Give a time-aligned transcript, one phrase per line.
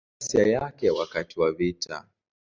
[0.17, 2.07] Kwa ghasia yake wakati wa vita.